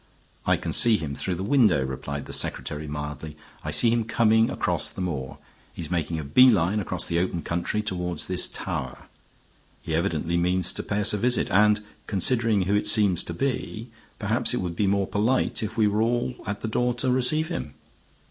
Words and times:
"I 0.47 0.57
can 0.57 0.73
see 0.73 0.97
him 0.97 1.13
through 1.13 1.35
the 1.35 1.43
window," 1.43 1.85
replied 1.85 2.25
the 2.25 2.33
secretary, 2.33 2.87
mildly. 2.87 3.37
"I 3.63 3.69
see 3.69 3.91
him 3.91 4.03
coming 4.03 4.49
across 4.49 4.89
the 4.89 4.99
moor. 4.99 5.37
He's 5.75 5.91
making 5.91 6.17
a 6.17 6.23
bee 6.23 6.49
line 6.49 6.79
across 6.79 7.05
the 7.05 7.19
open 7.19 7.43
country 7.43 7.83
toward 7.83 8.17
this 8.17 8.47
tower. 8.47 9.05
He 9.83 9.93
evidently 9.93 10.37
means 10.37 10.73
to 10.73 10.81
pay 10.81 11.01
us 11.01 11.13
a 11.13 11.19
visit. 11.19 11.51
And, 11.51 11.83
considering 12.07 12.63
who 12.63 12.73
it 12.73 12.87
seems 12.87 13.23
to 13.25 13.33
be, 13.35 13.91
perhaps 14.17 14.55
it 14.55 14.57
would 14.57 14.75
be 14.75 14.87
more 14.87 15.05
polite 15.05 15.61
if 15.61 15.77
we 15.77 15.85
were 15.85 16.01
all 16.01 16.33
at 16.47 16.61
the 16.61 16.67
door 16.67 16.95
to 16.95 17.11
receive 17.11 17.49
him." 17.49 17.75